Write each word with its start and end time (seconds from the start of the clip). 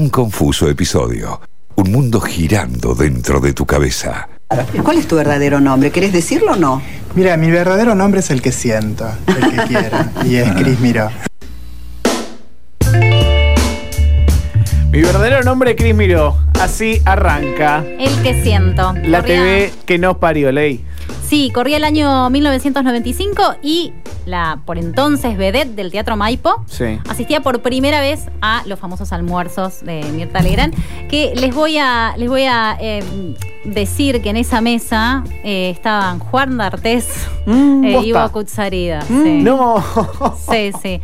un 0.00 0.08
confuso 0.08 0.66
episodio. 0.70 1.42
Un 1.76 1.92
mundo 1.92 2.22
girando 2.22 2.94
dentro 2.94 3.38
de 3.38 3.52
tu 3.52 3.66
cabeza. 3.66 4.30
¿Cuál 4.82 4.96
es 4.96 5.06
tu 5.06 5.16
verdadero 5.16 5.60
nombre? 5.60 5.90
¿Querés 5.90 6.10
decirlo 6.10 6.52
o 6.52 6.56
no? 6.56 6.80
Mira, 7.14 7.36
mi 7.36 7.50
verdadero 7.50 7.94
nombre 7.94 8.20
es 8.20 8.30
el 8.30 8.40
que 8.40 8.50
siento, 8.50 9.06
el 9.26 9.50
que 9.50 9.62
quiero, 9.68 9.98
y 10.24 10.36
es 10.36 10.50
Cris 10.52 10.80
Miró. 10.80 11.10
Mi 14.90 15.02
verdadero 15.02 15.42
nombre 15.42 15.72
es 15.72 15.76
Cris 15.76 15.94
Miró. 15.94 16.34
Así 16.58 17.02
arranca 17.04 17.84
El 17.98 18.22
que 18.22 18.42
siento. 18.42 18.94
la 19.04 19.22
TV 19.22 19.70
que 19.84 19.98
nos 19.98 20.16
parió, 20.16 20.50
Ley. 20.50 20.82
Sí, 21.30 21.52
corría 21.54 21.76
el 21.76 21.84
año 21.84 22.28
1995 22.28 23.40
y 23.62 23.92
la 24.26 24.58
por 24.66 24.78
entonces 24.78 25.36
vedette 25.38 25.76
del 25.76 25.92
Teatro 25.92 26.16
Maipo 26.16 26.64
Sí. 26.66 26.98
asistía 27.08 27.40
por 27.40 27.62
primera 27.62 28.00
vez 28.00 28.26
a 28.42 28.62
los 28.66 28.80
famosos 28.80 29.12
almuerzos 29.12 29.80
de 29.84 30.02
Mirta 30.12 30.42
Legrand, 30.42 30.74
que 31.08 31.32
les 31.36 31.54
voy 31.54 31.78
a, 31.78 32.14
les 32.16 32.28
voy 32.28 32.42
a 32.46 32.76
eh, 32.80 33.04
decir 33.64 34.20
que 34.22 34.30
en 34.30 34.38
esa 34.38 34.60
mesa 34.60 35.22
eh, 35.44 35.70
estaban 35.70 36.18
Juan 36.18 36.56
D'Artés 36.58 37.06
Mm, 37.46 37.84
e 37.84 37.92
posta. 37.92 38.06
Ivo 38.08 38.28
Kutsarida. 38.32 39.00
Mm, 39.08 39.22
sí. 39.22 39.30
No. 39.42 39.82
Sí, 40.50 40.72
sí. 40.82 41.00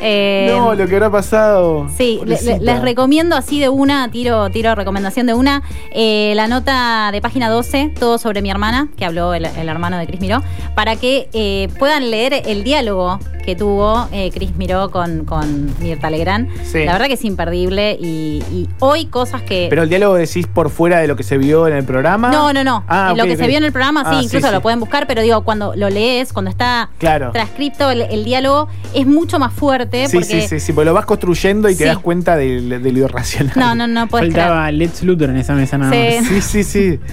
Eh, 0.00 0.52
no, 0.56 0.74
lo 0.74 0.86
que 0.86 0.94
habrá 0.94 1.10
pasado. 1.10 1.88
Sí, 1.96 2.20
le- 2.24 2.58
les 2.60 2.80
recomiendo 2.82 3.36
así 3.36 3.60
de 3.60 3.68
una, 3.68 4.10
tiro, 4.10 4.50
tiro 4.50 4.74
recomendación 4.74 5.26
de 5.26 5.34
una, 5.34 5.62
eh, 5.92 6.32
la 6.36 6.48
nota 6.48 7.10
de 7.12 7.20
página 7.20 7.48
12, 7.50 7.92
todo 7.98 8.18
sobre 8.18 8.42
mi 8.42 8.50
hermana, 8.50 8.88
que 8.96 9.04
habló 9.04 9.34
el, 9.34 9.44
el 9.44 9.68
hermano 9.68 9.98
de 9.98 10.06
Cris 10.06 10.20
Miró, 10.20 10.42
para 10.74 10.96
que 10.96 11.28
eh, 11.32 11.68
puedan 11.78 12.10
leer 12.10 12.42
el 12.46 12.64
diálogo 12.64 13.18
que 13.44 13.56
tuvo 13.56 14.06
eh, 14.12 14.30
Cris 14.32 14.54
Miró 14.56 14.90
con, 14.90 15.24
con 15.24 15.70
Mirta 15.80 16.10
Legrand. 16.10 16.48
Sí. 16.62 16.84
La 16.84 16.92
verdad 16.92 17.06
que 17.06 17.14
es 17.14 17.24
imperdible 17.24 17.96
y, 18.00 18.42
y 18.52 18.68
hoy 18.80 19.06
cosas 19.06 19.42
que... 19.42 19.66
Pero 19.70 19.82
el 19.82 19.88
diálogo 19.88 20.14
decís 20.14 20.46
por 20.46 20.70
fuera 20.70 21.00
de 21.00 21.08
lo 21.08 21.16
que 21.16 21.22
se 21.22 21.36
vio 21.38 21.66
en 21.66 21.74
el 21.74 21.84
programa. 21.84 22.30
no, 22.30 22.52
no, 22.52 22.64
no. 22.64 22.84
Ah, 22.88 23.12
lo 23.16 23.24
que 23.24 23.36
se 23.36 23.46
vio 23.46 23.58
en 23.58 23.64
el 23.64 23.72
programa, 23.72 24.02
sí, 24.04 24.10
Ah, 24.12 24.22
incluso 24.22 24.46
sí. 24.48 24.52
lo 24.52 24.60
pueden 24.60 24.78
buscar, 24.80 25.06
pero 25.06 25.22
digo, 25.22 25.42
cuando 25.42 25.72
lo 25.74 25.88
lees, 25.90 26.32
cuando 26.32 26.50
está 26.50 26.90
Claro. 26.98 27.32
transcripto 27.32 27.90
el, 27.90 28.02
el 28.02 28.24
diálogo, 28.24 28.68
es 28.94 29.06
mucho 29.06 29.38
más 29.38 29.52
fuerte. 29.52 29.89
Sí, 29.92 30.16
porque 30.16 30.26
sí, 30.42 30.48
sí, 30.48 30.60
sí, 30.60 30.72
porque 30.72 30.86
lo 30.86 30.94
vas 30.94 31.06
construyendo 31.06 31.68
y 31.68 31.74
te 31.76 31.84
das 31.84 31.98
cuenta 31.98 32.36
del, 32.36 32.68
de 32.82 32.92
lo 32.92 32.98
irracional. 33.00 33.54
No, 33.56 33.74
no, 33.74 33.86
no 33.86 34.06
puedes 34.08 34.28
creer. 34.32 34.46
Faltaba 34.48 34.70
Let's 34.72 35.02
Luthor 35.02 35.30
en 35.30 35.36
esa 35.36 35.54
mesa 35.54 35.78
nada 35.78 35.92
Sí. 35.92 36.16
más. 36.20 36.26
Sí, 36.28 36.40
sí, 36.40 36.64
sí. 36.64 36.98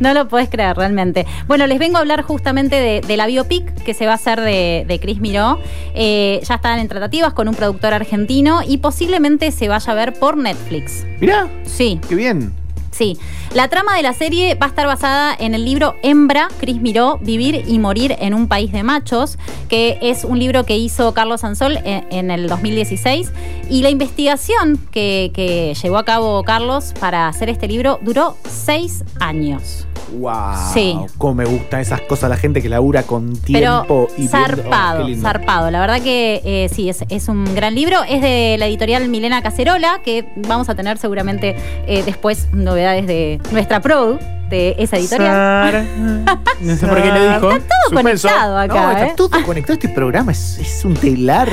No 0.00 0.14
lo 0.14 0.26
puedes 0.26 0.48
creer 0.48 0.74
realmente. 0.76 1.26
Bueno, 1.46 1.66
les 1.66 1.78
vengo 1.78 1.98
a 1.98 2.00
hablar 2.00 2.22
justamente 2.22 2.76
de, 2.76 3.02
de 3.06 3.16
la 3.16 3.26
biopic 3.26 3.72
que 3.84 3.92
se 3.94 4.06
va 4.06 4.12
a 4.12 4.14
hacer 4.16 4.40
de, 4.40 4.84
de 4.88 4.98
Chris 4.98 5.20
Miró. 5.20 5.60
Eh, 5.94 6.40
ya 6.42 6.54
están 6.56 6.78
en 6.80 6.88
tratativas 6.88 7.34
con 7.34 7.46
un 7.46 7.54
productor 7.54 7.92
argentino 7.92 8.60
y 8.66 8.78
posiblemente 8.78 9.52
se 9.52 9.68
vaya 9.68 9.92
a 9.92 9.94
ver 9.94 10.14
por 10.14 10.36
Netflix. 10.38 11.04
Mirá, 11.20 11.46
Sí, 11.64 12.00
qué 12.08 12.14
bien. 12.14 12.52
Sí. 12.90 13.18
La 13.54 13.68
trama 13.68 13.96
de 13.96 14.02
la 14.02 14.12
serie 14.12 14.54
va 14.54 14.66
a 14.66 14.68
estar 14.68 14.86
basada 14.86 15.34
en 15.38 15.54
el 15.54 15.64
libro 15.64 15.96
Hembra, 16.02 16.48
Chris 16.58 16.80
Miró, 16.80 17.18
Vivir 17.22 17.64
y 17.66 17.78
Morir 17.78 18.16
en 18.20 18.34
un 18.34 18.48
País 18.48 18.72
de 18.72 18.82
Machos, 18.82 19.38
que 19.68 19.98
es 20.00 20.24
un 20.24 20.38
libro 20.38 20.64
que 20.64 20.76
hizo 20.76 21.14
Carlos 21.14 21.40
Sansol 21.40 21.78
en, 21.78 22.06
en 22.10 22.30
el 22.30 22.48
2016. 22.48 23.32
Y 23.68 23.82
la 23.82 23.90
investigación 23.90 24.78
que, 24.90 25.30
que 25.34 25.74
llevó 25.80 25.98
a 25.98 26.04
cabo 26.04 26.42
Carlos 26.44 26.94
para 27.00 27.28
hacer 27.28 27.48
este 27.48 27.68
libro 27.68 27.98
duró 28.02 28.36
seis 28.48 29.04
años. 29.20 29.86
Wow. 30.18 30.32
Sí. 30.74 30.96
Cómo 31.18 31.34
me 31.34 31.44
gustan 31.44 31.80
esas 31.80 32.00
cosas, 32.02 32.28
la 32.30 32.36
gente 32.36 32.60
que 32.62 32.68
labura 32.68 33.02
con 33.04 33.32
Pero 33.46 33.82
tiempo 33.84 34.08
y 34.16 34.28
viendo- 34.28 34.30
zarpado, 34.38 35.00
oh, 35.02 35.04
qué 35.04 35.10
lindo. 35.12 35.22
zarpado. 35.28 35.70
La 35.70 35.80
verdad 35.80 36.00
que 36.02 36.40
eh, 36.44 36.68
sí, 36.72 36.88
es, 36.88 37.04
es 37.08 37.28
un 37.28 37.44
gran 37.54 37.74
libro. 37.74 37.98
Es 38.08 38.20
de 38.22 38.56
la 38.58 38.66
editorial 38.66 39.08
Milena 39.08 39.42
Cacerola, 39.42 40.00
que 40.04 40.24
vamos 40.36 40.68
a 40.68 40.74
tener 40.74 40.98
seguramente 40.98 41.56
eh, 41.86 42.02
después 42.04 42.48
novedades 42.52 43.06
de 43.06 43.40
nuestra 43.52 43.80
produ 43.80 44.18
de 44.50 44.74
esa 44.78 44.96
editorial. 44.98 45.72
Sar- 45.72 46.38
No 46.60 46.76
sé 46.76 46.86
por 46.86 47.00
qué 47.02 47.08
lo 47.08 47.24
dijo. 47.24 47.40
Todo 47.40 47.58
Suspenso. 47.88 48.28
conectado 48.28 48.58
acá, 48.58 48.74
No, 48.74 48.90
está 48.92 49.06
¿eh? 49.06 49.12
todo 49.16 49.30
conectado. 49.46 49.72
Este 49.74 49.88
programa 49.88 50.32
es, 50.32 50.58
es 50.58 50.84
un 50.84 50.92
telar. 50.94 51.48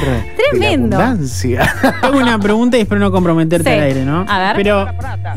Tremendo. 0.52 0.98
De 0.98 1.04
la 1.04 1.10
abundancia. 1.12 1.74
Tengo 2.02 2.18
una 2.18 2.38
pregunta 2.40 2.78
y 2.78 2.82
espero 2.82 3.00
no 3.00 3.10
comprometerte 3.12 3.70
Sí. 3.70 3.76
al 3.78 3.84
aire, 3.84 4.04
¿no? 4.04 4.26
A 4.28 4.40
ver. 4.40 4.56
Pero 4.58 4.86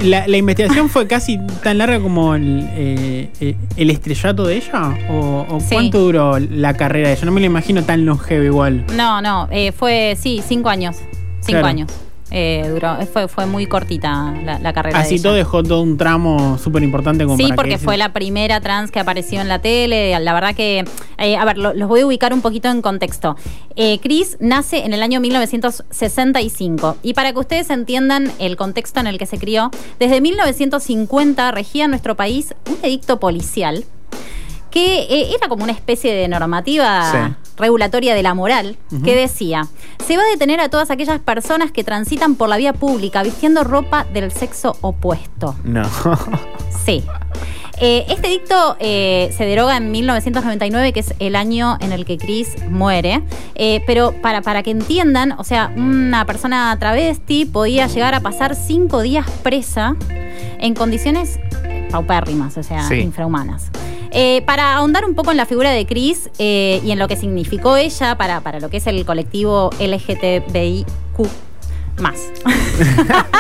la, 0.00 0.26
la 0.26 0.36
investigación 0.36 0.88
fue 0.88 1.06
casi 1.06 1.38
tan 1.62 1.78
larga 1.78 2.00
como 2.00 2.34
el, 2.34 2.68
eh, 2.72 3.30
eh, 3.40 3.56
el 3.76 3.90
estrellato 3.90 4.44
de 4.46 4.56
ella. 4.56 4.92
¿O, 5.08 5.46
o 5.48 5.60
Sí. 5.60 5.66
cuánto 5.70 6.00
duró 6.00 6.38
la 6.40 6.74
carrera 6.74 7.08
de 7.08 7.14
ella? 7.14 7.24
No 7.26 7.30
me 7.32 7.40
lo 7.40 7.46
imagino 7.46 7.84
tan 7.84 8.04
longevo 8.04 8.42
igual. 8.42 8.84
No, 8.96 9.22
no, 9.22 9.46
eh, 9.52 9.70
fue, 9.70 10.16
sí, 10.20 10.42
cinco 10.46 10.68
años. 10.68 10.96
Cinco 11.40 11.52
Claro. 11.60 11.66
años. 11.68 11.92
Eh, 12.32 12.68
duró, 12.72 12.96
fue, 13.12 13.26
fue 13.28 13.46
muy 13.46 13.66
cortita 13.66 14.32
la, 14.44 14.58
la 14.58 14.72
carrera. 14.72 14.98
Así 15.00 15.14
ella. 15.14 15.22
todo 15.24 15.34
dejó 15.34 15.62
todo 15.62 15.82
un 15.82 15.96
tramo 15.96 16.58
súper 16.58 16.82
importante 16.82 17.24
Sí, 17.36 17.52
porque 17.56 17.70
que 17.72 17.78
fue 17.78 17.96
la 17.96 18.12
primera 18.12 18.60
trans 18.60 18.90
que 18.90 19.00
apareció 19.00 19.40
en 19.40 19.48
la 19.48 19.58
tele. 19.60 20.18
La 20.20 20.32
verdad 20.32 20.54
que, 20.54 20.84
eh, 21.18 21.36
a 21.36 21.44
ver, 21.44 21.58
lo- 21.58 21.74
los 21.74 21.88
voy 21.88 22.00
a 22.00 22.06
ubicar 22.06 22.32
un 22.32 22.40
poquito 22.40 22.68
en 22.68 22.82
contexto. 22.82 23.36
Eh, 23.76 23.98
Chris 24.00 24.36
nace 24.40 24.84
en 24.84 24.92
el 24.94 25.02
año 25.02 25.20
1965 25.20 26.96
y 27.02 27.14
para 27.14 27.32
que 27.32 27.38
ustedes 27.38 27.70
entiendan 27.70 28.30
el 28.38 28.56
contexto 28.56 29.00
en 29.00 29.06
el 29.06 29.18
que 29.18 29.26
se 29.26 29.38
crió, 29.38 29.70
desde 29.98 30.20
1950 30.20 31.50
regía 31.52 31.84
en 31.84 31.90
nuestro 31.90 32.16
país 32.16 32.54
un 32.68 32.78
edicto 32.82 33.18
policial 33.20 33.84
que 34.70 35.00
eh, 35.02 35.34
era 35.36 35.48
como 35.48 35.64
una 35.64 35.72
especie 35.72 36.14
de 36.14 36.28
normativa 36.28 37.10
Sí. 37.12 37.34
regulatoria 37.56 38.14
de 38.14 38.22
la 38.22 38.34
moral, 38.34 38.76
que 39.04 39.14
decía, 39.14 39.66
se 40.06 40.16
va 40.16 40.22
a 40.22 40.26
detener 40.26 40.60
a 40.60 40.68
todas 40.68 40.90
aquellas 40.90 41.20
personas 41.20 41.72
que 41.72 41.84
transitan 41.84 42.34
por 42.36 42.48
la 42.48 42.56
vía 42.56 42.72
pública 42.72 43.22
vistiendo 43.22 43.64
ropa 43.64 44.04
del 44.12 44.30
sexo 44.32 44.76
opuesto. 44.80 45.54
No. 45.64 45.82
Sí. 46.84 47.04
Eh, 47.82 48.04
este 48.08 48.28
dicto 48.28 48.76
eh, 48.78 49.32
se 49.36 49.44
deroga 49.44 49.76
en 49.76 49.90
1999, 49.90 50.92
que 50.92 51.00
es 51.00 51.14
el 51.18 51.34
año 51.36 51.76
en 51.80 51.92
el 51.92 52.04
que 52.04 52.18
Chris 52.18 52.56
muere. 52.68 53.22
Eh, 53.54 53.82
pero 53.86 54.12
para, 54.20 54.42
para 54.42 54.62
que 54.62 54.70
entiendan, 54.70 55.32
o 55.32 55.44
sea, 55.44 55.72
una 55.76 56.24
persona 56.26 56.76
travesti 56.78 57.44
podía 57.46 57.86
llegar 57.86 58.14
a 58.14 58.20
pasar 58.20 58.54
cinco 58.54 59.00
días 59.02 59.26
presa 59.42 59.96
en 60.58 60.74
condiciones 60.74 61.38
paupérrimas, 61.90 62.56
o 62.58 62.62
sea, 62.62 62.86
Sí. 62.86 62.96
infrahumanas. 62.96 63.70
Eh, 64.12 64.42
para 64.46 64.74
ahondar 64.74 65.04
un 65.04 65.14
poco 65.14 65.30
en 65.30 65.36
la 65.36 65.46
figura 65.46 65.70
de 65.70 65.86
Chris 65.86 66.30
eh, 66.38 66.80
y 66.84 66.90
en 66.90 66.98
lo 66.98 67.06
que 67.08 67.16
significó 67.16 67.76
ella 67.76 68.16
para, 68.16 68.40
para 68.40 68.58
lo 68.60 68.68
que 68.70 68.78
es 68.78 68.86
el 68.86 69.04
colectivo 69.04 69.70
LGTBIQ 69.80 70.86
más. 72.00 72.16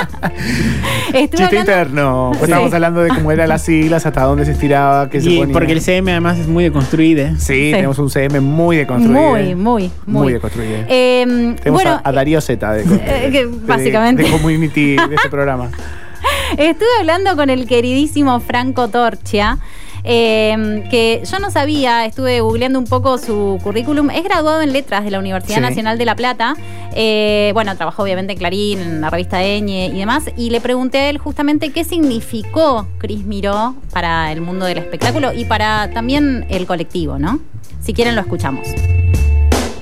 Chiste 1.12 1.36
hablando- 1.44 1.58
interno. 1.60 2.26
Pues 2.30 2.38
Sí. 2.40 2.44
Estábamos 2.44 2.74
hablando 2.74 3.00
de 3.02 3.08
cómo 3.08 3.32
eran 3.32 3.48
las 3.48 3.62
siglas, 3.62 4.04
hasta 4.06 4.22
dónde 4.22 4.44
se 4.44 4.52
estiraba, 4.52 5.08
qué 5.08 5.20
se 5.20 5.30
ponía. 5.30 5.52
porque 5.52 5.72
el 5.72 5.80
CM 5.80 6.10
además 6.10 6.38
es 6.38 6.46
muy 6.46 6.64
deconstruido. 6.64 7.24
¿eh? 7.24 7.34
Sí, 7.38 7.70
tenemos 7.72 7.98
un 7.98 8.10
CM 8.10 8.40
muy 8.40 8.76
deconstruido. 8.76 9.20
Muy, 9.30 9.54
muy, 9.54 9.90
muy. 10.06 10.22
Muy 10.24 10.32
deconstruido. 10.34 10.78
Eh, 10.88 11.24
Tenemos 11.62 11.82
bueno, 11.82 12.00
a, 12.04 12.08
a 12.08 12.12
Darío 12.12 12.40
Z 12.40 12.72
de, 12.72 12.82
eh, 12.82 13.30
que 13.32 13.46
de- 13.46 13.66
básicamente. 13.66 14.22
de 14.24 14.30
community 14.30 14.96
de 14.96 15.14
este 15.14 15.30
programa. 15.30 15.70
estuve 16.58 16.88
hablando 16.98 17.34
con 17.36 17.48
el 17.50 17.66
queridísimo 17.66 18.40
Franco 18.40 18.88
Torchia. 18.88 19.58
Eh, 20.04 20.84
que 20.90 21.22
yo 21.30 21.38
no 21.38 21.50
sabía, 21.50 22.04
estuve 22.06 22.40
googleando 22.40 22.78
un 22.78 22.86
poco 22.86 23.18
su 23.18 23.58
currículum. 23.62 24.10
Es 24.10 24.24
graduado 24.24 24.62
en 24.62 24.72
letras 24.72 25.04
de 25.04 25.10
la 25.10 25.18
Universidad 25.18 25.56
Sí. 25.56 25.60
Nacional 25.62 25.98
de 25.98 26.04
La 26.04 26.16
Plata. 26.16 26.54
Eh, 26.94 27.50
bueno, 27.54 27.76
trabajó 27.76 28.02
obviamente 28.02 28.32
en 28.32 28.38
Clarín, 28.38 28.78
en 28.80 29.00
la 29.00 29.10
revista 29.10 29.42
Eñe 29.44 29.86
y 29.86 29.98
demás. 29.98 30.24
Y 30.36 30.50
le 30.50 30.60
pregunté 30.60 30.98
a 30.98 31.10
él 31.10 31.18
justamente 31.18 31.70
qué 31.70 31.84
significó 31.84 32.88
Cris 32.98 33.24
Miró 33.24 33.74
para 33.92 34.32
el 34.32 34.40
mundo 34.40 34.66
del 34.66 34.78
espectáculo 34.78 35.32
y 35.32 35.44
para 35.44 35.90
también 35.92 36.46
el 36.48 36.66
colectivo, 36.66 37.18
¿no? 37.18 37.40
Si 37.82 37.92
quieren, 37.92 38.14
lo 38.14 38.20
escuchamos. 38.22 38.66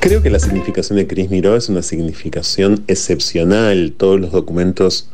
Creo 0.00 0.22
que 0.22 0.30
la 0.30 0.38
significación 0.38 0.96
de 0.96 1.06
Cris 1.06 1.28
Miró 1.30 1.56
es 1.56 1.68
una 1.68 1.82
significación 1.82 2.84
excepcional. 2.86 3.92
Todos 3.96 4.20
los 4.20 4.30
documentos 4.32 5.08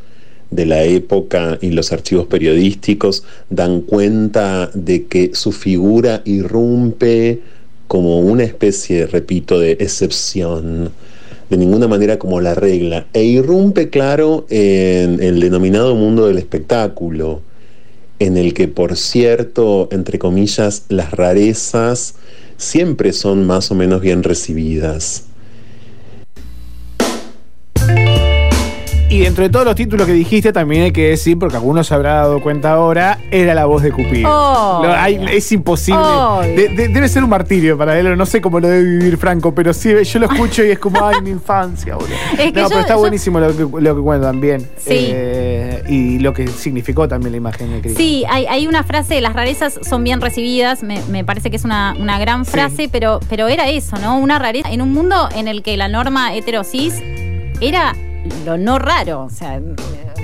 de 0.54 0.66
la 0.66 0.84
época 0.84 1.58
y 1.60 1.70
los 1.70 1.92
archivos 1.92 2.26
periodísticos 2.26 3.24
dan 3.50 3.80
cuenta 3.80 4.70
de 4.72 5.06
que 5.06 5.30
su 5.34 5.50
figura 5.50 6.22
irrumpe 6.24 7.40
como 7.88 8.20
una 8.20 8.44
especie, 8.44 9.06
repito, 9.06 9.58
de 9.58 9.72
excepción, 9.72 10.90
de 11.50 11.56
ninguna 11.56 11.88
manera 11.88 12.18
como 12.18 12.40
la 12.40 12.54
regla, 12.54 13.06
e 13.12 13.24
irrumpe, 13.24 13.90
claro, 13.90 14.46
en 14.48 15.22
el 15.22 15.40
denominado 15.40 15.94
mundo 15.94 16.26
del 16.26 16.38
espectáculo, 16.38 17.42
en 18.20 18.36
el 18.36 18.54
que, 18.54 18.68
por 18.68 18.96
cierto, 18.96 19.88
entre 19.90 20.18
comillas, 20.18 20.84
las 20.88 21.10
rarezas 21.10 22.14
siempre 22.56 23.12
son 23.12 23.44
más 23.46 23.70
o 23.72 23.74
menos 23.74 24.00
bien 24.00 24.22
recibidas. 24.22 25.24
Y 29.14 29.20
dentro 29.20 29.44
de 29.44 29.50
todos 29.50 29.64
los 29.64 29.74
títulos 29.76 30.06
que 30.06 30.12
dijiste, 30.12 30.52
también 30.52 30.82
hay 30.82 30.92
que 30.92 31.10
decir, 31.10 31.38
porque 31.38 31.56
algunos 31.56 31.86
se 31.86 31.94
habrá 31.94 32.14
dado 32.14 32.40
cuenta 32.40 32.72
ahora, 32.72 33.18
era 33.30 33.54
la 33.54 33.64
voz 33.66 33.82
de 33.82 33.92
Cupido. 33.92 34.28
Lo- 34.82 34.92
hay- 34.92 35.24
es 35.30 35.52
imposible. 35.52 36.02
De- 36.56 36.68
de- 36.70 36.88
debe 36.88 37.08
ser 37.08 37.22
un 37.22 37.30
martirio 37.30 37.78
para 37.78 37.96
él, 37.98 38.16
no 38.16 38.26
sé 38.26 38.40
cómo 38.40 38.58
lo 38.58 38.66
debe 38.68 38.82
vivir 38.82 39.16
Franco, 39.16 39.54
pero 39.54 39.72
sí, 39.72 39.90
yo 40.04 40.18
lo 40.18 40.26
escucho 40.26 40.64
y 40.64 40.70
es 40.72 40.78
como, 40.80 41.04
ay, 41.06 41.20
mi 41.22 41.30
infancia, 41.30 41.94
boludo. 41.94 42.10
Es 42.38 42.52
que 42.52 42.52
no, 42.52 42.62
yo- 42.62 42.68
pero 42.68 42.80
está 42.80 42.94
yo- 42.94 42.98
buenísimo 43.00 43.38
lo 43.38 43.56
que, 43.56 43.80
lo 43.82 43.96
que 43.96 44.02
cuentan 44.02 44.40
bien. 44.40 44.62
Sí. 44.78 44.90
Eh, 45.12 45.82
y 45.88 46.18
lo 46.18 46.32
que 46.34 46.48
significó 46.48 47.06
también 47.06 47.30
la 47.32 47.36
imagen 47.38 47.70
de 47.70 47.80
Cristo. 47.82 47.98
Sí, 48.00 48.24
hay, 48.28 48.46
hay 48.46 48.66
una 48.66 48.82
frase, 48.82 49.20
las 49.20 49.34
rarezas 49.34 49.78
son 49.88 50.02
bien 50.02 50.20
recibidas, 50.20 50.82
me, 50.82 51.00
me 51.10 51.24
parece 51.24 51.50
que 51.50 51.56
es 51.56 51.64
una, 51.64 51.94
una 52.00 52.18
gran 52.18 52.44
frase, 52.44 52.88
pero, 52.90 53.20
pero 53.28 53.46
era 53.46 53.68
eso, 53.70 53.96
¿no? 53.98 54.18
Una 54.18 54.38
rareza 54.40 54.70
en 54.72 54.82
un 54.82 54.92
mundo 54.92 55.28
en 55.36 55.46
el 55.46 55.62
que 55.62 55.76
la 55.76 55.86
norma 55.88 56.34
heterosis 56.34 56.94
era 57.60 57.94
lo 58.44 58.56
no 58.58 58.78
raro, 58.78 59.24
o 59.24 59.30
sea, 59.30 59.60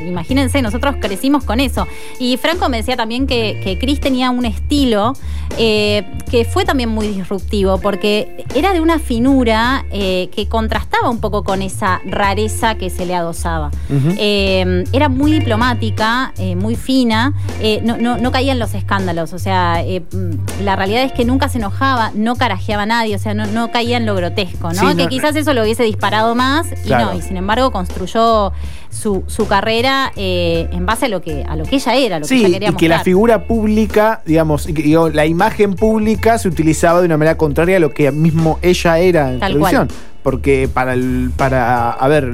imagínense, 0.06 0.62
nosotros 0.62 0.96
crecimos 1.00 1.44
con 1.44 1.60
eso. 1.60 1.86
Y 2.18 2.36
Franco 2.36 2.68
me 2.68 2.78
decía 2.78 2.96
también 2.96 3.26
que, 3.26 3.60
que 3.62 3.78
Chris 3.78 4.00
tenía 4.00 4.30
un 4.30 4.44
estilo 4.44 5.14
eh, 5.58 6.06
que 6.30 6.44
fue 6.44 6.64
también 6.64 6.88
muy 6.88 7.08
disruptivo, 7.08 7.78
porque 7.78 8.46
era 8.54 8.72
de 8.72 8.80
una 8.80 8.98
finura 8.98 9.84
eh, 9.90 10.30
que 10.34 10.48
contrastaba 10.48 11.10
un 11.10 11.18
poco 11.18 11.42
con 11.42 11.60
esa 11.60 12.00
rareza 12.06 12.76
que 12.76 12.88
se 12.88 13.04
le 13.04 13.14
adosaba. 13.14 13.70
Eh, 14.16 14.84
era 14.92 15.08
muy 15.08 15.32
diplomática, 15.32 16.32
muy 16.56 16.76
fina, 16.76 17.34
no, 17.82 17.96
no, 17.96 18.16
no 18.16 18.30
caía 18.30 18.52
en 18.52 18.58
los 18.58 18.74
escándalos, 18.74 19.32
o 19.32 19.38
sea, 19.38 19.82
mm, 19.84 20.62
la 20.64 20.76
realidad 20.76 21.02
es 21.02 21.12
que 21.12 21.24
nunca 21.24 21.48
se 21.48 21.58
enojaba, 21.58 22.12
no 22.14 22.36
carajeaba 22.36 22.84
a 22.84 22.86
nadie, 22.86 23.16
o 23.16 23.18
sea, 23.18 23.34
no, 23.34 23.46
no 23.46 23.70
caía 23.72 23.96
en 23.96 24.06
lo 24.06 24.14
grotesco, 24.14 24.68
¿no? 24.68 24.74
Sí, 24.74 24.86
no, 24.86 24.96
que 24.96 25.08
quizás 25.08 25.34
eso 25.36 25.52
lo 25.52 25.62
hubiese 25.62 25.82
disparado 25.82 26.34
más 26.34 26.68
y 26.72 26.86
Claro. 26.86 27.12
no, 27.12 27.18
y 27.18 27.22
sin 27.22 27.36
embargo 27.36 27.70
construyó 27.70 28.52
su, 28.90 29.22
su 29.26 29.46
carrera 29.46 30.12
eh, 30.16 30.68
en 30.72 30.84
base 30.84 31.06
a 31.06 31.08
lo 31.08 31.22
que 31.22 31.44
a 31.48 31.56
lo 31.56 31.64
que 31.64 31.76
ella 31.76 31.94
era, 31.94 32.16
a 32.16 32.18
lo 32.18 32.24
que 32.24 32.28
Sí, 32.28 32.40
ella 32.44 32.52
quería 32.54 32.68
y 32.70 32.74
que 32.74 32.88
la 32.88 33.00
figura 33.00 33.44
pública, 33.46 34.20
digamos, 34.26 34.68
y 34.68 34.74
que, 34.74 34.82
digo, 34.82 35.08
la 35.10 35.26
imagen 35.26 35.74
pública 35.74 36.38
se 36.38 36.48
utilizaba 36.48 37.00
de 37.00 37.06
una 37.06 37.16
manera 37.16 37.36
contraria 37.36 37.76
a 37.76 37.80
lo 37.80 37.94
que 37.94 38.10
mismo 38.12 38.58
ella 38.62 38.98
era 38.98 39.32
en 39.32 39.38
Tal 39.40 39.52
televisión. 39.52 39.86
cual. 39.86 39.98
Porque 40.22 40.68
para, 40.72 40.92
el, 40.92 41.30
para, 41.34 41.92
a 41.92 42.08
ver, 42.08 42.30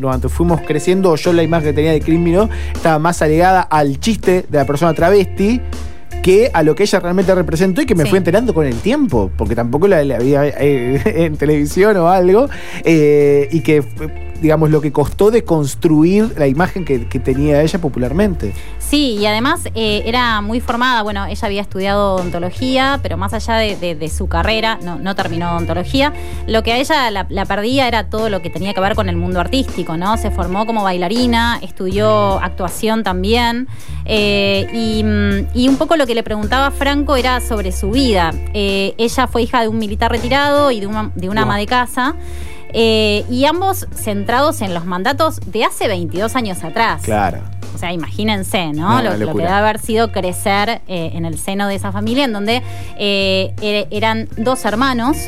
durante 0.00 0.28
fuimos 0.28 0.60
creciendo, 0.62 1.14
yo 1.14 1.32
la 1.32 1.44
imagen 1.44 1.68
que 1.68 1.72
tenía 1.74 1.92
de 1.92 2.00
Chris 2.00 2.18
Miró 2.18 2.48
estaba 2.74 2.98
más 2.98 3.22
alegada 3.22 3.60
al 3.60 4.00
chiste 4.00 4.44
de 4.48 4.58
la 4.58 4.64
persona 4.64 4.92
travesti 4.92 5.60
que 6.24 6.50
a 6.52 6.64
lo 6.64 6.74
que 6.74 6.82
ella 6.82 6.98
realmente 6.98 7.32
representó 7.32 7.80
y 7.80 7.86
que 7.86 7.94
me 7.94 8.02
Sí. 8.02 8.10
fui 8.10 8.18
enterando 8.18 8.52
con 8.52 8.66
el 8.66 8.74
tiempo, 8.80 9.30
porque 9.36 9.54
tampoco 9.54 9.86
la, 9.86 10.02
la 10.02 10.16
había 10.16 10.46
eh, 10.48 11.00
en 11.26 11.36
televisión 11.36 11.96
o 11.98 12.08
algo, 12.08 12.48
eh, 12.82 13.48
y 13.52 13.60
que, 13.60 13.84
digamos, 14.40 14.70
lo 14.70 14.80
que 14.80 14.92
costó 14.92 15.30
de 15.30 15.44
construir 15.44 16.34
la 16.36 16.46
imagen 16.46 16.84
que, 16.84 17.06
que 17.08 17.18
tenía 17.20 17.62
ella 17.62 17.78
popularmente. 17.80 18.52
Sí, 18.78 19.16
y 19.18 19.26
además 19.26 19.62
eh, 19.74 20.02
era 20.06 20.40
muy 20.40 20.60
formada. 20.60 21.02
Bueno, 21.02 21.26
ella 21.26 21.46
había 21.46 21.60
estudiado 21.62 22.14
odontología, 22.14 23.00
pero 23.02 23.16
más 23.16 23.32
allá 23.34 23.54
de, 23.56 23.76
de- 23.76 23.94
de 23.96 24.08
su 24.08 24.28
carrera, 24.28 24.78
no, 24.82 24.98
no 24.98 25.14
terminó 25.14 25.50
odontología. 25.52 26.12
Lo 26.46 26.62
que 26.62 26.72
a 26.72 26.78
ella 26.78 27.10
la, 27.10 27.26
la 27.28 27.44
perdía 27.46 27.88
era 27.88 28.08
todo 28.08 28.28
lo 28.30 28.42
que 28.42 28.50
tenía 28.50 28.74
que 28.74 28.80
ver 28.80 28.94
con 28.94 29.08
el 29.08 29.16
mundo 29.16 29.40
artístico, 29.40 29.96
¿no? 29.96 30.16
Se 30.16 30.30
formó 30.30 30.66
como 30.66 30.82
bailarina, 30.84 31.58
estudió 31.62 32.38
actuación 32.40 33.02
también. 33.02 33.66
eh, 34.04 34.68
y, 34.72 35.02
mm, 35.02 35.48
y 35.58 35.68
un 35.68 35.76
poco 35.76 35.96
lo 35.96 36.06
que 36.06 36.14
le 36.14 36.22
preguntaba 36.22 36.70
Franco 36.70 37.16
era 37.16 37.40
sobre 37.40 37.72
su 37.72 37.90
vida. 37.90 38.32
Eh, 38.54 38.94
ella 38.98 39.26
fue 39.26 39.42
hija 39.42 39.60
de 39.62 39.68
un 39.68 39.78
militar 39.78 40.10
retirado 40.12 40.70
y 40.70 40.78
de 40.80 40.86
una, 40.86 41.10
de 41.14 41.28
una 41.28 41.42
Wow. 41.42 41.50
ama 41.50 41.58
de 41.58 41.66
casa. 41.66 42.14
Eh, 42.72 43.24
y 43.30 43.44
ambos 43.44 43.86
centrados 43.94 44.60
en 44.60 44.74
los 44.74 44.84
mandatos 44.84 45.40
de 45.46 45.64
hace 45.64 45.88
22 45.88 46.36
años 46.36 46.62
atrás. 46.64 47.02
Claro. 47.02 47.40
O 47.74 47.78
sea, 47.78 47.92
imagínense, 47.92 48.72
¿no? 48.72 48.88
No, 48.88 49.02
lo, 49.02 49.16
lo 49.18 49.32
que 49.34 49.42
debe 49.42 49.48
haber 49.52 49.78
sido 49.78 50.10
crecer 50.10 50.80
eh, 50.88 51.10
en 51.14 51.26
el 51.26 51.38
seno 51.38 51.68
de 51.68 51.74
esa 51.74 51.92
familia, 51.92 52.24
en 52.24 52.32
donde 52.32 52.62
eh, 52.98 53.52
er- 53.60 53.86
eran 53.90 54.28
dos 54.38 54.64
hermanos. 54.64 55.18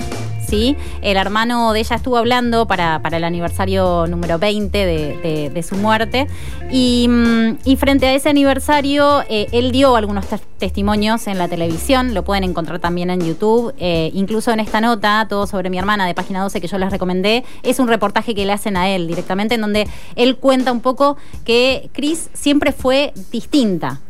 ¿Sí? 0.49 0.77
El 1.03 1.17
hermano 1.19 1.73
de 1.75 1.81
ella 1.81 1.97
estuvo 1.97 2.17
hablando 2.17 2.67
para, 2.67 3.01
para 3.03 3.19
el 3.19 3.25
aniversario 3.25 4.07
número 4.07 4.39
20 4.39 4.79
de, 4.79 5.17
de- 5.19 5.51
de 5.51 5.63
su 5.63 5.75
muerte. 5.77 6.27
Y, 6.71 7.07
mm, 7.09 7.59
y 7.65 7.77
frente 7.77 8.07
a 8.07 8.15
ese 8.15 8.29
aniversario, 8.31 9.23
eh, 9.29 9.47
él 9.53 9.73
dio 9.73 9.95
algunos 9.97 10.27
tes- 10.27 10.41
testimonios 10.59 11.27
en 11.27 11.37
la 11.39 11.49
televisión. 11.49 12.15
Lo 12.15 12.25
pueden 12.25 12.45
encontrar 12.45 12.79
también 12.79 13.11
en 13.11 13.21
YouTube. 13.21 13.75
Eh, 13.79 14.11
incluso 14.15 14.51
en 14.51 14.61
esta 14.61 14.81
nota, 14.81 15.27
todo 15.29 15.47
sobre 15.47 15.69
mi 15.71 15.79
hermana 15.79 16.07
de 16.07 16.15
página 16.15 16.43
12 16.43 16.61
que 16.61 16.67
yo 16.67 16.79
les 16.79 16.91
recomendé, 16.91 17.45
es 17.63 17.79
un 17.79 17.89
reportaje 17.89 18.35
que 18.35 18.47
le 18.47 18.53
hacen 18.53 18.77
a 18.77 18.89
él 18.89 19.07
directamente, 19.07 19.55
en 19.57 19.61
donde 19.61 19.87
él 20.17 20.37
cuenta 20.37 20.73
un 20.73 20.81
poco 20.81 21.17
que 21.45 21.91
Chris 21.93 22.31
siempre 22.33 22.73
fue 22.73 23.13
distinta 23.31 24.01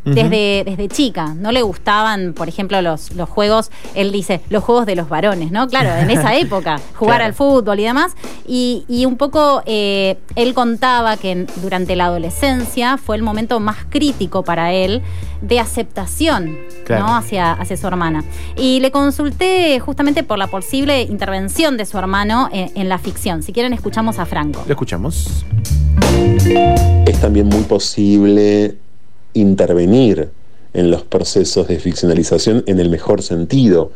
desde 0.64 0.88
chica. 0.88 1.34
No 1.34 1.52
le 1.52 1.62
gustaban, 1.62 2.32
por 2.32 2.48
ejemplo, 2.48 2.80
los, 2.82 3.12
los 3.14 3.28
juegos, 3.28 3.70
él 3.94 4.12
dice, 4.12 4.40
los 4.50 4.64
juegos 4.64 4.86
de 4.86 4.94
los 4.96 5.08
varones, 5.08 5.50
¿no? 5.50 5.66
Claro, 5.68 5.90
en 6.00 6.10
esa 6.10 6.27
época, 6.36 6.80
jugar 6.96 7.16
Claro. 7.18 7.24
al 7.26 7.34
fútbol 7.34 7.80
y 7.80 7.84
demás. 7.84 8.12
Y, 8.46 8.84
y 8.88 9.04
un 9.06 9.16
poco 9.16 9.62
eh, 9.66 10.16
él 10.36 10.54
contaba 10.54 11.16
que 11.16 11.46
durante 11.62 11.96
la 11.96 12.06
adolescencia 12.06 12.96
fue 12.98 13.16
el 13.16 13.22
momento 13.22 13.60
más 13.60 13.76
crítico 13.88 14.42
para 14.42 14.72
él 14.72 15.02
de 15.42 15.60
aceptación 15.60 16.56
Claro. 16.84 17.06
¿no? 17.06 17.16
hacia, 17.16 17.52
hacia 17.52 17.76
su 17.76 17.86
hermana. 17.86 18.24
Y 18.56 18.80
le 18.80 18.90
consulté 18.90 19.78
justamente 19.80 20.22
por 20.24 20.38
la 20.38 20.46
posible 20.46 21.02
intervención 21.02 21.76
de 21.76 21.84
su 21.86 21.98
hermano 21.98 22.48
en, 22.52 22.70
en 22.74 22.88
la 22.88 22.98
ficción. 22.98 23.42
Si 23.42 23.52
quieren, 23.52 23.72
escuchamos 23.72 24.18
a 24.18 24.26
Franco. 24.26 24.62
Lo 24.66 24.72
escuchamos. 24.72 25.44
es 27.06 27.20
también 27.20 27.46
muy 27.48 27.62
posible 27.62 28.76
intervenir 29.34 30.30
en 30.74 30.90
los 30.90 31.02
procesos 31.02 31.68
de 31.68 31.78
ficcionalización 31.78 32.62
en 32.66 32.78
el 32.80 32.90
mejor 32.90 33.22
sentido, 33.22 33.92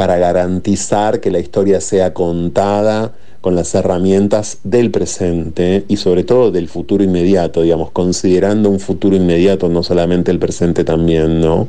para 0.00 0.16
garantizar 0.16 1.20
que 1.20 1.30
la 1.30 1.40
historia 1.40 1.78
sea 1.82 2.14
contada 2.14 3.12
con 3.42 3.54
las 3.54 3.74
herramientas 3.74 4.60
del 4.64 4.90
presente 4.90 5.84
y 5.88 5.98
sobre 5.98 6.24
todo 6.24 6.50
del 6.50 6.70
futuro 6.70 7.04
inmediato, 7.04 7.60
digamos, 7.60 7.90
considerando 7.90 8.70
un 8.70 8.80
futuro 8.80 9.14
inmediato, 9.14 9.68
no 9.68 9.82
solamente 9.82 10.30
el 10.30 10.38
presente 10.38 10.84
también, 10.84 11.42
¿no? 11.42 11.68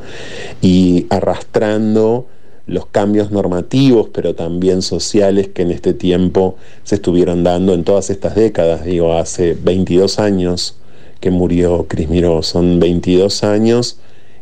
Y 0.61 1.07
arrastrando 1.09 2.25
los 2.67 2.85
cambios 2.85 3.31
normativos, 3.31 4.07
pero 4.13 4.33
también 4.33 4.81
sociales 4.81 5.49
que 5.49 5.63
en 5.63 5.71
este 5.71 5.93
tiempo 5.93 6.55
se 6.85 6.95
estuvieron 6.95 7.43
dando 7.43 7.73
en 7.73 7.83
todas 7.83 8.09
estas 8.09 8.35
décadas. 8.35 8.85
Digo, 8.85 9.11
hace 9.11 9.57
22 9.61 10.19
años 10.19 10.77
que 11.19 11.31
murió 11.31 11.85
Cris 11.89 12.07
Miró, 12.07 12.43
son 12.43 12.79
22 12.79 13.43
años 13.43 13.97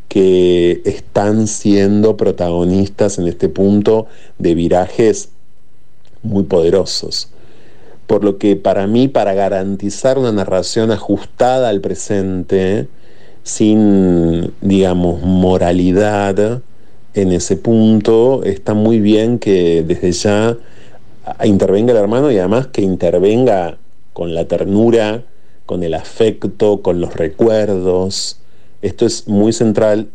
que 0.10 0.82
están 0.86 1.48
siendo 1.48 2.18
protagonistas 2.18 3.20
en 3.20 3.28
este 3.28 3.48
punto 3.48 4.08
de 4.40 4.56
virajes 4.56 5.30
muy 6.24 6.44
poderosos. 6.44 7.30
Por 8.08 8.24
lo 8.24 8.40
que 8.40 8.56
para 8.56 8.88
mí, 8.88 9.08
para 9.08 9.36
garantizar 9.36 10.18
una 10.18 10.32
narración 10.32 10.92
ajustada 10.92 11.70
al 11.70 11.80
presente, 11.80 12.88
sin, 13.44 14.52
digamos, 14.62 15.22
moralidad 15.22 16.62
en 17.14 17.32
ese 17.32 17.56
punto, 17.56 18.44
está 18.44 18.74
muy 18.74 19.00
bien 19.00 19.38
que 19.38 19.84
desde 19.84 20.12
ya 20.12 20.58
intervenga 21.44 21.92
el 21.92 21.98
hermano 21.98 22.32
y 22.32 22.40
además 22.40 22.68
que 22.68 22.82
intervenga 22.82 23.78
con 24.14 24.34
la 24.34 24.46
ternura, 24.48 25.24
con 25.68 25.84
el 25.84 25.94
afecto, 25.94 26.82
con 26.82 27.00
los 27.00 27.16
recuerdos. 27.16 28.39
Esto 28.82 29.06
es 29.06 29.28
muy 29.28 29.52
central 29.54 30.10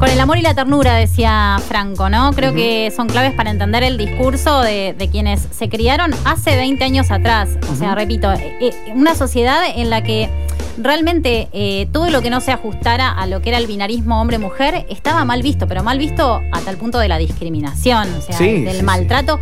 Con 0.00 0.08
el 0.08 0.18
amor 0.18 0.38
y 0.38 0.40
la 0.40 0.54
ternura, 0.54 0.94
decía 0.94 1.58
Franco, 1.68 2.08
¿no? 2.08 2.32
Creo 2.32 2.54
que 2.54 2.90
son 2.90 3.06
claves 3.06 3.34
para 3.34 3.50
entender 3.50 3.82
el 3.82 3.98
discurso 3.98 4.62
de, 4.62 4.94
de 4.96 5.10
quienes 5.10 5.46
se 5.50 5.68
criaron 5.68 6.14
hace 6.24 6.56
20 6.56 6.82
años 6.82 7.10
atrás. 7.10 7.50
O 7.70 7.76
sea, 7.76 7.94
repito, 7.94 8.32
eh, 8.32 8.56
eh, 8.62 8.92
una 8.94 9.14
sociedad 9.14 9.60
en 9.76 9.90
la 9.90 10.02
que 10.02 10.30
realmente 10.78 11.50
eh, 11.52 11.86
todo 11.92 12.08
lo 12.08 12.22
que 12.22 12.30
no 12.30 12.40
se 12.40 12.50
ajustara 12.50 13.10
a 13.10 13.26
lo 13.26 13.42
que 13.42 13.50
era 13.50 13.58
el 13.58 13.66
binarismo 13.66 14.18
hombre-mujer 14.22 14.86
estaba 14.88 15.26
mal 15.26 15.42
visto, 15.42 15.68
pero 15.68 15.82
mal 15.82 15.98
visto 15.98 16.40
a 16.50 16.60
tal 16.60 16.78
punto 16.78 16.98
de 16.98 17.08
la 17.08 17.18
discriminación, 17.18 18.08
o 18.14 18.22
sea, 18.22 18.38
Sí, 18.38 18.62
del 18.64 18.78
sí, 18.78 18.82
maltrato. 18.82 19.38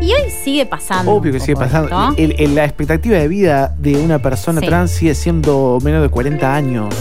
Y 0.00 0.06
hoy 0.12 0.30
sigue 0.44 0.66
pasando. 0.66 1.12
Obvio 1.12 1.32
que 1.32 1.40
sigue 1.40 1.56
pasando. 1.56 1.88
esto. 1.88 2.14
El- 2.22 2.34
el- 2.38 2.54
la 2.54 2.64
expectativa 2.64 3.16
de 3.18 3.28
vida 3.28 3.74
de 3.78 3.96
una 3.96 4.18
persona 4.20 4.60
Sí. 4.60 4.66
trans 4.66 4.90
sigue 4.90 5.14
siendo 5.14 5.78
menos 5.82 6.02
de 6.02 6.08
40 6.08 6.54
años. 6.54 6.94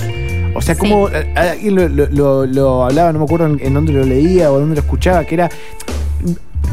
O 0.56 0.62
sea, 0.62 0.76
Sí. 0.76 0.82
como 0.82 1.08
eh, 1.10 1.32
alguien 1.36 1.76
lo, 1.76 1.88
lo- 1.88 2.08
lo- 2.08 2.46
lo 2.46 2.84
hablaba, 2.86 3.14
no 3.14 3.20
me 3.20 3.26
acuerdo 3.26 3.46
en, 3.46 3.60
en 3.62 3.74
dónde 3.74 3.94
lo 3.94 4.04
leía 4.04 4.52
o 4.52 4.60
dónde 4.60 4.76
lo 4.76 4.82
escuchaba, 4.82 5.24
que 5.26 5.36
era. 5.36 5.50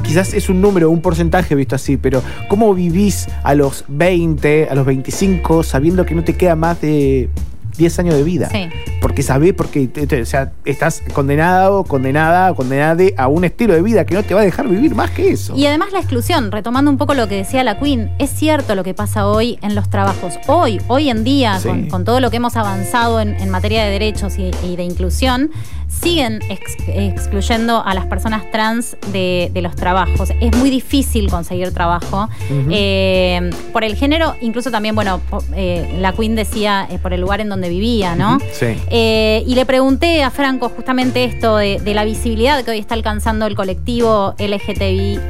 Quizás 0.02 0.34
es 0.34 0.48
un 0.48 0.60
número, 0.60 0.90
un 0.90 1.00
porcentaje 1.00 1.54
visto 1.54 1.74
así, 1.74 1.96
pero 1.96 2.22
¿cómo 2.48 2.72
vivís 2.74 3.26
a 3.42 3.54
los 3.54 3.84
20, 3.88 4.68
a 4.70 4.74
los 4.74 4.86
25, 4.86 5.62
sabiendo 5.62 6.04
que 6.06 6.14
no 6.14 6.22
te 6.22 6.34
queda 6.34 6.54
más 6.54 6.80
de 6.80 7.28
10 7.76 7.98
años 7.98 8.14
de 8.14 8.22
vida? 8.22 8.48
Sí. 8.50 8.68
Porque 9.06 9.22
sabés, 9.22 9.52
porque 9.54 9.88
o 10.20 10.26
sea, 10.26 10.50
estás 10.64 11.00
condenado, 11.12 11.84
condenada, 11.84 12.52
condenada 12.54 13.04
a 13.16 13.28
un 13.28 13.44
estilo 13.44 13.72
de 13.72 13.80
vida 13.80 14.04
que 14.04 14.16
no 14.16 14.24
te 14.24 14.34
va 14.34 14.40
a 14.40 14.44
dejar 14.44 14.66
vivir 14.66 14.96
más 14.96 15.12
que 15.12 15.30
eso. 15.30 15.54
Y 15.56 15.64
además 15.64 15.92
la 15.92 16.00
exclusión, 16.00 16.50
retomando 16.50 16.90
un 16.90 16.98
poco 16.98 17.14
lo 17.14 17.28
que 17.28 17.36
decía 17.36 17.62
la 17.62 17.78
Queen, 17.78 18.10
es 18.18 18.30
cierto 18.30 18.74
lo 18.74 18.82
que 18.82 18.94
pasa 18.94 19.28
hoy 19.28 19.60
en 19.62 19.76
los 19.76 19.88
trabajos. 19.90 20.34
Hoy, 20.48 20.80
hoy 20.88 21.08
en 21.08 21.22
día, 21.22 21.60
Sí. 21.60 21.68
con, 21.68 21.86
con 21.88 22.04
todo 22.04 22.18
lo 22.18 22.30
que 22.32 22.38
hemos 22.38 22.56
avanzado 22.56 23.20
en, 23.20 23.36
en 23.40 23.48
materia 23.48 23.84
de 23.84 23.92
derechos 23.92 24.38
y, 24.40 24.50
y 24.66 24.74
de 24.74 24.82
inclusión, 24.82 25.52
siguen 25.88 26.40
ex- 26.50 26.76
excluyendo 26.88 27.84
a 27.86 27.94
las 27.94 28.06
personas 28.06 28.50
trans 28.50 28.96
de, 29.12 29.52
de 29.54 29.62
los 29.62 29.76
trabajos. 29.76 30.30
Es 30.40 30.54
muy 30.56 30.68
difícil 30.68 31.30
conseguir 31.30 31.70
trabajo. 31.72 32.28
Eh, 32.70 33.50
por 33.72 33.84
el 33.84 33.94
género, 33.94 34.34
incluso 34.40 34.72
también, 34.72 34.96
bueno, 34.96 35.20
eh, 35.54 35.96
la 36.00 36.12
Queen 36.12 36.34
decía 36.34 36.88
eh, 36.90 36.98
por 36.98 37.12
el 37.12 37.20
lugar 37.20 37.40
en 37.40 37.48
donde 37.48 37.68
vivía, 37.68 38.16
¿no? 38.16 38.38
Sí. 38.52 38.66
Eh, 38.98 39.44
y 39.46 39.54
le 39.56 39.66
pregunté 39.66 40.22
a 40.22 40.30
Franco 40.30 40.70
justamente 40.70 41.22
esto 41.24 41.58
de, 41.58 41.78
de 41.80 41.92
la 41.92 42.04
visibilidad 42.06 42.64
que 42.64 42.70
hoy 42.70 42.78
está 42.78 42.94
alcanzando 42.94 43.44
el 43.44 43.54
colectivo 43.54 44.34
LGTBIQ 44.38 45.20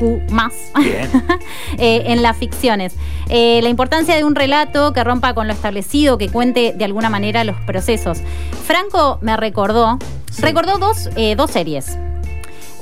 eh, 1.78 2.02
en 2.06 2.22
las 2.22 2.36
ficciones. 2.36 2.94
Eh, 3.30 3.60
la 3.62 3.70
importancia 3.70 4.14
de 4.16 4.24
un 4.24 4.34
relato 4.34 4.92
que 4.92 5.02
rompa 5.02 5.32
con 5.32 5.46
lo 5.46 5.54
establecido, 5.54 6.18
que 6.18 6.28
cuente 6.28 6.74
de 6.76 6.84
alguna 6.84 7.08
manera 7.08 7.42
los 7.44 7.56
procesos. 7.62 8.18
Franco 8.66 9.18
me 9.22 9.34
recordó, 9.38 9.98
Sí. 10.30 10.42
recordó 10.42 10.76
dos, 10.76 11.08
eh, 11.16 11.36
dos 11.36 11.50
series. 11.52 11.96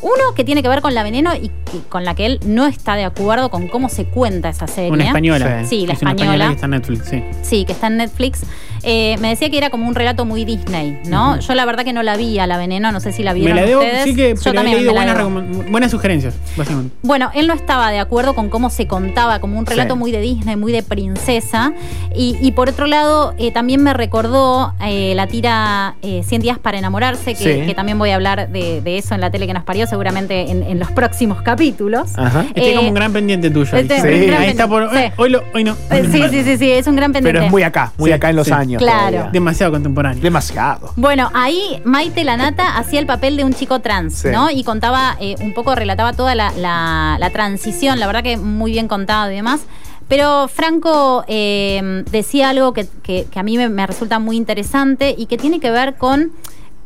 Uno 0.00 0.32
que 0.36 0.44
tiene 0.44 0.62
que 0.62 0.68
ver 0.68 0.80
con 0.80 0.94
la 0.94 1.02
veneno 1.02 1.34
y 1.34 1.48
que- 1.48 1.80
con 1.88 2.04
la 2.04 2.14
que 2.14 2.26
él 2.26 2.40
no 2.46 2.66
está 2.66 2.94
de 2.94 3.04
acuerdo 3.04 3.50
con 3.50 3.66
cómo 3.68 3.88
se 3.88 4.04
cuenta 4.04 4.48
esa 4.48 4.66
serie. 4.68 4.90
Una 4.92 5.06
española. 5.06 5.64
Sí, 5.64 5.86
la 5.86 5.94
Es 5.94 6.02
una 6.02 6.10
española. 6.12 6.46
que 6.48 6.54
está 6.54 6.66
en 6.66 6.70
Netflix, 6.70 7.08
sí. 7.08 7.24
Sí, 7.42 7.64
que 7.64 7.72
está 7.72 7.88
en 7.88 7.96
Netflix. 7.96 8.42
Eh, 8.82 9.16
me 9.20 9.28
decía 9.28 9.50
que 9.50 9.58
era 9.58 9.70
como 9.70 9.88
un 9.88 9.94
relato 9.94 10.24
muy 10.24 10.44
Disney, 10.44 10.98
¿no? 11.06 11.38
Yo 11.40 11.54
la 11.54 11.64
verdad 11.64 11.84
que 11.84 11.92
no 11.92 12.02
la 12.02 12.16
vi 12.16 12.38
a 12.38 12.46
la 12.46 12.56
veneno, 12.58 12.92
no 12.92 13.00
sé 13.00 13.12
si 13.12 13.22
la 13.22 13.32
Me 13.32 13.40
vieron 13.40 13.56
la 13.56 13.62
debo, 13.64 13.80
ustedes. 13.80 14.04
sí 14.04 14.14
que 14.14 14.34
Yo 14.34 14.40
pero 14.44 14.50
he 14.50 14.54
también 14.54 14.76
leído 14.78 14.92
me 14.94 15.06
la 15.06 15.24
buenas, 15.70 15.90
sugerencias, 15.90 16.34
básicamente. 16.56 16.94
Bueno, 17.02 17.30
él 17.34 17.46
no 17.46 17.54
estaba 17.54 17.90
de 17.90 17.98
acuerdo 17.98 18.34
con 18.34 18.48
cómo 18.48 18.70
se 18.70 18.86
contaba, 18.86 19.38
como 19.40 19.58
un 19.58 19.66
relato 19.66 19.94
Sí. 19.94 19.98
muy 19.98 20.12
de 20.12 20.20
Disney, 20.20 20.56
muy 20.56 20.72
de 20.72 20.82
princesa. 20.82 21.72
Y, 22.14 22.36
y 22.40 22.52
por 22.52 22.68
otro 22.68 22.86
lado, 22.86 23.34
eh, 23.38 23.50
también 23.52 23.82
me 23.82 23.92
recordó 23.94 24.72
eh, 24.84 25.12
la 25.14 25.26
tira 25.26 25.96
eh, 26.02 26.22
100 26.24 26.42
días 26.42 26.58
para 26.58 26.78
enamorarse, 26.78 27.34
que, 27.34 27.60
Sí. 27.60 27.66
que 27.66 27.74
también 27.74 27.98
voy 27.98 28.10
a 28.10 28.14
hablar 28.16 28.48
de, 28.50 28.80
de 28.80 28.98
eso 28.98 29.14
en 29.14 29.20
la 29.20 29.30
tele 29.30 29.46
que 29.46 29.54
nos 29.54 29.64
parió, 29.64 29.86
seguramente 29.86 30.50
en, 30.50 30.62
en 30.62 30.78
los 30.78 30.90
próximos 30.90 31.42
capítulos. 31.42 32.10
Ajá. 32.16 32.44
Este 32.54 32.74
como 32.74 32.88
un 32.88 32.94
gran 32.94 33.12
pendiente 33.12 33.50
tuyo. 33.50 33.76
este 33.76 34.00
Sí, 34.00 34.26
gran 34.26 34.42
ahí 34.42 34.50
está 34.50 34.68
por. 34.68 34.88
hoy, 35.16 35.30
lo, 35.30 35.42
hoy 35.54 35.64
no. 35.64 35.76
Eh, 35.90 36.06
sí, 36.10 36.22
sí, 36.30 36.42
sí, 36.44 36.56
sí, 36.58 36.70
es 36.70 36.86
un 36.86 36.96
gran 36.96 37.12
pendiente. 37.12 37.32
Pero 37.38 37.44
es 37.46 37.50
muy 37.50 37.62
acá, 37.62 37.92
muy 37.96 38.10
Sí, 38.10 38.14
acá 38.14 38.30
en 38.30 38.36
los 38.36 38.46
sí. 38.46 38.52
Claro. 38.76 39.10
todavía. 39.12 39.30
Demasiado 39.32 39.72
contemporáneo. 39.72 40.22
Demasiado. 40.22 40.92
Bueno, 40.96 41.30
ahí 41.32 41.80
Maite 41.86 42.24
Lanata 42.24 42.76
hacía 42.76 43.00
el 43.00 43.06
papel 43.06 43.38
de 43.38 43.44
un 43.44 43.54
chico 43.54 43.80
trans, 43.80 44.14
Sí. 44.16 44.28
¿no? 44.30 44.50
Y 44.50 44.64
contaba 44.64 45.16
eh, 45.20 45.36
un 45.40 45.54
poco, 45.54 45.74
relataba 45.74 46.12
toda 46.12 46.34
la, 46.34 46.52
la- 46.52 47.16
la 47.18 47.30
transición, 47.30 47.98
la 47.98 48.06
verdad 48.06 48.22
que 48.22 48.36
muy 48.36 48.72
bien 48.72 48.88
contado 48.88 49.30
y 49.32 49.36
demás. 49.36 49.60
Pero 50.08 50.48
Franco 50.48 51.24
eh, 51.28 52.02
decía 52.10 52.50
algo 52.50 52.72
que, 52.72 52.86
que- 53.02 53.26
que 53.30 53.38
a 53.38 53.42
mí 53.42 53.56
me, 53.56 53.68
me 53.70 53.86
resulta 53.86 54.18
muy 54.18 54.36
interesante 54.36 55.14
y 55.16 55.26
que 55.26 55.38
tiene 55.38 55.60
que 55.60 55.70
ver 55.70 55.96
con 55.96 56.32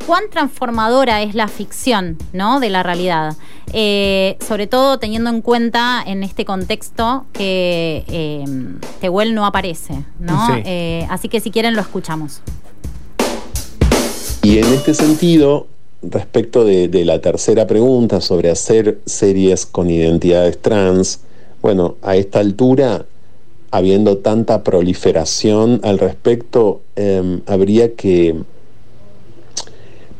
cuán 0.06 0.24
transformadora 0.30 1.22
es 1.22 1.34
la 1.34 1.48
ficción, 1.48 2.18
¿no? 2.32 2.60
De 2.60 2.70
la 2.70 2.82
realidad. 2.82 3.36
Eh, 3.72 4.36
sobre 4.46 4.66
todo 4.66 4.98
teniendo 4.98 5.30
en 5.30 5.40
cuenta 5.40 6.02
en 6.06 6.22
este 6.22 6.44
contexto 6.44 7.26
que 7.32 8.04
eh, 8.08 8.44
Tehuel 9.00 9.34
no 9.34 9.46
aparece, 9.46 10.04
¿no? 10.18 10.46
Sí. 10.46 10.62
Eh, 10.64 11.06
así 11.08 11.28
que 11.28 11.40
si 11.40 11.50
quieren 11.50 11.74
lo 11.74 11.80
escuchamos. 11.80 12.40
Y 14.42 14.58
en 14.58 14.66
este 14.66 14.92
sentido, 14.94 15.66
respecto 16.02 16.64
de, 16.64 16.88
de 16.88 17.04
la 17.04 17.20
tercera 17.20 17.66
pregunta 17.66 18.20
sobre 18.20 18.50
hacer 18.50 19.00
series 19.06 19.66
con 19.66 19.88
identidades 19.88 20.60
trans, 20.60 21.20
bueno, 21.62 21.94
a 22.02 22.16
esta 22.16 22.40
altura, 22.40 23.06
habiendo 23.70 24.18
tanta 24.18 24.62
proliferación 24.64 25.80
al 25.84 25.98
respecto, 25.98 26.82
em, 26.96 27.40
habría 27.46 27.94
que 27.94 28.36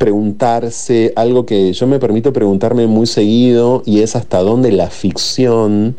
preguntarse 0.03 1.13
algo 1.15 1.47
que 1.47 1.73
yo 1.73 1.87
me 1.87 2.01
permito 2.01 2.33
preguntarme 2.33 2.89
muy 2.89 3.07
seguido 3.07 3.85
y 3.87 4.01
es 4.01 4.17
hasta 4.17 4.41
dónde 4.41 4.73
la 4.73 4.91
ficción, 4.91 5.95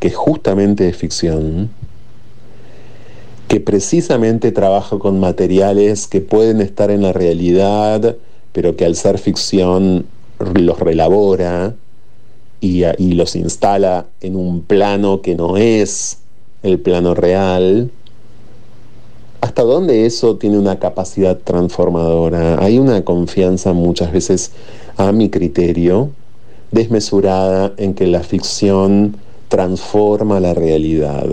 que 0.00 0.10
justamente 0.10 0.88
es 0.88 0.96
ficción, 0.96 1.70
que 3.46 3.60
precisamente 3.60 4.50
trabaja 4.50 4.98
con 4.98 5.20
materiales 5.20 6.08
que 6.08 6.22
pueden 6.22 6.60
estar 6.60 6.90
en 6.90 7.02
la 7.02 7.12
realidad, 7.12 8.16
pero 8.52 8.74
que 8.74 8.84
al 8.84 8.96
ser 8.96 9.18
ficción 9.18 10.06
los 10.52 10.80
relabora 10.80 11.72
y, 12.60 12.82
y 12.98 13.12
los 13.12 13.36
instala 13.36 14.06
en 14.22 14.34
un 14.34 14.62
plano 14.62 15.22
que 15.22 15.36
no 15.36 15.56
es 15.56 16.18
el 16.64 16.80
plano 16.80 17.14
real. 17.14 17.92
¿Hasta 19.44 19.62
dónde 19.62 20.06
eso 20.06 20.38
tiene 20.38 20.58
una 20.58 20.78
capacidad 20.78 21.36
transformadora? 21.36 22.64
Hay 22.64 22.78
una 22.78 23.04
confianza 23.04 23.74
muchas 23.74 24.10
veces, 24.10 24.52
a 24.96 25.12
mi 25.12 25.28
criterio, 25.28 26.08
desmesurada 26.70 27.74
en 27.76 27.92
que 27.92 28.06
la 28.06 28.20
ficción 28.20 29.18
transforma 29.48 30.40
la 30.40 30.54
realidad. 30.54 31.26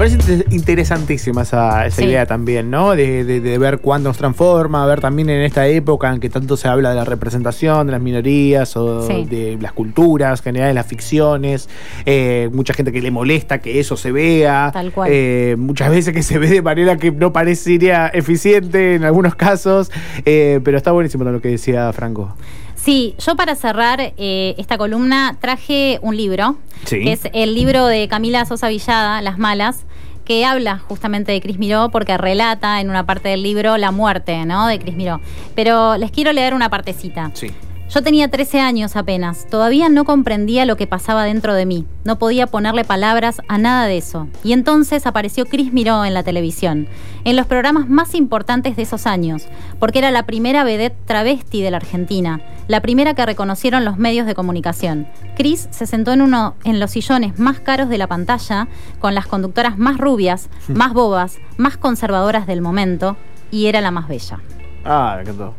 Parece 0.00 0.16
inter- 0.16 0.46
interesantísima 0.50 1.42
esa, 1.42 1.86
esa 1.86 1.96
Sí. 1.98 2.04
idea 2.04 2.24
también, 2.24 2.70
¿no? 2.70 2.96
De, 2.96 3.22
de- 3.24 3.40
de 3.40 3.58
ver 3.58 3.80
cuándo 3.80 4.08
nos 4.08 4.16
transforma, 4.16 4.86
ver 4.86 5.00
también 5.00 5.28
en 5.28 5.42
esta 5.42 5.66
época 5.66 6.10
en 6.12 6.20
que 6.20 6.30
tanto 6.30 6.56
se 6.56 6.68
habla 6.68 6.88
de 6.90 6.94
la 6.96 7.04
representación 7.04 7.86
de 7.86 7.92
las 7.92 8.00
minorías 8.00 8.76
o 8.78 9.06
Sí. 9.06 9.26
de 9.28 9.58
las 9.60 9.72
culturas, 9.72 10.40
generales 10.40 10.74
las 10.74 10.86
ficciones, 10.86 11.68
eh, 12.06 12.48
mucha 12.52 12.72
gente 12.72 12.92
que 12.92 13.02
le 13.02 13.10
molesta 13.10 13.58
que 13.58 13.78
eso 13.78 13.96
se 13.98 14.10
vea, 14.10 14.70
Tal 14.72 14.90
cual. 14.90 15.10
eh, 15.12 15.56
muchas 15.58 15.90
veces 15.90 16.14
que 16.14 16.22
se 16.22 16.38
ve 16.38 16.48
de 16.48 16.62
manera 16.62 16.96
que 16.96 17.10
no 17.10 17.32
parecería 17.34 18.06
eficiente 18.08 18.94
en 18.94 19.04
algunos 19.04 19.34
casos, 19.34 19.90
eh, 20.24 20.60
pero 20.64 20.78
está 20.78 20.92
buenísimo 20.92 21.24
lo 21.24 21.40
que 21.42 21.48
decía 21.48 21.92
Franco. 21.92 22.34
Sí, 22.74 23.14
yo 23.18 23.36
para 23.36 23.54
cerrar 23.56 24.00
eh, 24.16 24.54
esta 24.56 24.78
columna 24.78 25.36
traje 25.38 25.98
un 26.00 26.16
libro, 26.16 26.56
Sí. 26.86 27.04
que 27.04 27.12
es 27.12 27.20
el 27.34 27.54
libro 27.54 27.84
de 27.86 28.08
Camila 28.08 28.46
Sosa 28.46 28.68
Villada, 28.70 29.20
Las 29.20 29.38
Malas, 29.38 29.84
que 30.30 30.44
habla 30.44 30.78
justamente 30.78 31.32
de 31.32 31.40
Cris 31.40 31.58
Miró 31.58 31.88
porque 31.88 32.16
relata 32.16 32.80
en 32.80 32.88
una 32.88 33.04
parte 33.04 33.30
del 33.30 33.42
libro 33.42 33.76
la 33.78 33.90
muerte 33.90 34.46
¿no? 34.46 34.68
de 34.68 34.78
Cris 34.78 34.94
Miró. 34.94 35.20
Pero 35.56 35.96
les 35.96 36.12
quiero 36.12 36.32
leer 36.32 36.54
una 36.54 36.70
partecita. 36.70 37.32
Sí. 37.34 37.48
Yo 37.92 38.04
tenía 38.04 38.28
13 38.28 38.60
años 38.60 38.94
apenas, 38.94 39.48
todavía 39.50 39.88
no 39.88 40.04
comprendía 40.04 40.64
lo 40.64 40.76
que 40.76 40.86
pasaba 40.86 41.24
dentro 41.24 41.54
de 41.54 41.66
mí, 41.66 41.86
no 42.04 42.20
podía 42.20 42.46
ponerle 42.46 42.84
palabras 42.84 43.42
a 43.48 43.58
nada 43.58 43.86
de 43.86 43.96
eso. 43.98 44.28
Y 44.44 44.52
entonces 44.52 45.06
apareció 45.06 45.44
Cris 45.44 45.72
Miró 45.72 46.04
en 46.04 46.14
la 46.14 46.22
televisión, 46.22 46.86
en 47.24 47.34
los 47.34 47.46
programas 47.46 47.88
más 47.88 48.14
importantes 48.14 48.76
de 48.76 48.82
esos 48.82 49.08
años, 49.08 49.48
porque 49.80 49.98
era 49.98 50.12
la 50.12 50.22
primera 50.22 50.62
vedette 50.62 51.04
travesti 51.04 51.62
de 51.62 51.72
la 51.72 51.78
Argentina, 51.78 52.40
la 52.68 52.80
primera 52.80 53.14
que 53.14 53.26
reconocieron 53.26 53.84
los 53.84 53.98
medios 53.98 54.24
de 54.28 54.36
comunicación. 54.36 55.08
Cris 55.36 55.66
se 55.72 55.86
sentó 55.86 56.12
en 56.12 56.22
uno 56.22 56.54
en 56.62 56.78
los 56.78 56.92
sillones 56.92 57.40
más 57.40 57.58
caros 57.58 57.88
de 57.88 57.98
la 57.98 58.06
pantalla, 58.06 58.68
con 59.00 59.16
las 59.16 59.26
conductoras 59.26 59.78
más 59.78 59.98
rubias, 59.98 60.48
más 60.68 60.92
bobas, 60.92 61.38
más 61.56 61.76
conservadoras 61.76 62.46
del 62.46 62.60
momento, 62.60 63.16
y 63.50 63.66
era 63.66 63.80
la 63.80 63.90
más 63.90 64.06
bella. 64.06 64.38
Ah, 64.84 65.18
encantó. 65.20 65.56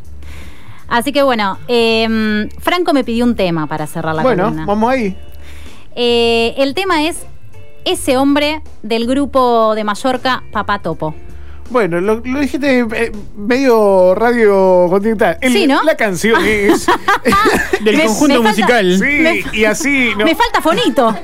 Así 0.92 1.12
que 1.12 1.24
bueno, 1.24 1.58
eh, 1.68 2.48
Franco 2.60 2.94
me 2.94 3.04
pidió 3.04 3.26
un 3.26 3.36
tema 3.36 3.66
para 3.66 3.88
cerrar 3.88 4.14
la 4.14 4.22
bueno, 4.22 4.44
columna. 4.44 4.66
vamos 4.68 4.92
ahí. 4.92 5.18
Eh, 5.96 6.54
el 6.58 6.74
tema 6.74 7.08
es 7.08 7.18
ese 7.86 8.18
hombre 8.18 8.62
del 8.84 9.08
grupo 9.08 9.74
de 9.74 9.84
Mallorca, 9.84 10.44
Papá 10.52 10.80
Topo. 10.80 11.16
Bueno, 11.70 12.02
lo, 12.02 12.16
lo 12.20 12.40
dijiste 12.42 12.80
eh, 12.82 13.12
medio 13.38 14.14
radio 14.14 14.88
continental. 14.90 15.38
El- 15.40 15.54
Sí, 15.54 15.66
¿no? 15.68 15.82
La 15.84 15.96
canción 15.96 16.44
es. 16.46 16.86
Del 17.86 17.96
Me- 17.96 18.04
conjunto 18.08 18.44
me 18.44 18.54
falta- 18.54 18.84
musical. 18.84 19.00
sí, 19.00 19.44
y 19.60 19.64
así. 19.64 20.10
no- 20.18 20.26
Me 20.26 20.36
falta 20.36 20.62
fonito. 20.62 21.16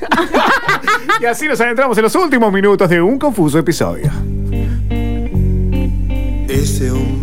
y 1.22 1.26
así 1.26 1.46
nos 1.48 1.60
adentramos 1.60 1.98
en 1.98 2.04
los 2.06 2.16
últimos 2.16 2.54
minutos 2.54 2.90
de 2.90 3.02
un 3.02 3.20
confuso 3.20 3.60
episodio. 3.60 4.10
Ese 6.48 6.92
hombre 6.92 7.17